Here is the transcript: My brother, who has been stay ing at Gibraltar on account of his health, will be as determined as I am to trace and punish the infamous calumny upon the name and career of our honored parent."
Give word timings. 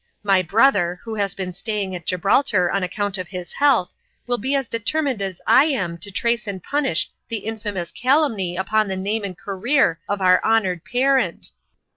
My 0.23 0.41
brother, 0.41 0.99
who 1.03 1.13
has 1.13 1.35
been 1.35 1.53
stay 1.53 1.83
ing 1.83 1.93
at 1.95 2.07
Gibraltar 2.07 2.71
on 2.71 2.81
account 2.81 3.19
of 3.19 3.27
his 3.27 3.53
health, 3.53 3.93
will 4.25 4.39
be 4.39 4.55
as 4.55 4.67
determined 4.67 5.21
as 5.21 5.41
I 5.45 5.65
am 5.65 5.99
to 5.99 6.09
trace 6.09 6.47
and 6.47 6.63
punish 6.63 7.11
the 7.29 7.45
infamous 7.45 7.91
calumny 7.91 8.57
upon 8.57 8.87
the 8.87 8.97
name 8.97 9.23
and 9.23 9.37
career 9.37 9.99
of 10.09 10.19
our 10.19 10.43
honored 10.43 10.83
parent." 10.85 11.51